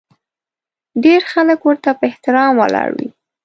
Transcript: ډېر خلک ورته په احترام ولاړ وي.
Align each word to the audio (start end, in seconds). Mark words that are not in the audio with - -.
ډېر 1.03 1.21
خلک 1.31 1.59
ورته 1.65 1.89
په 1.99 2.03
احترام 2.11 2.51
ولاړ 2.59 2.89
وي. 2.97 3.09